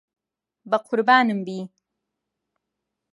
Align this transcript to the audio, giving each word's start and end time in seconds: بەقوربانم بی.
بەقوربانم 0.71 1.39
بی. 1.45 1.59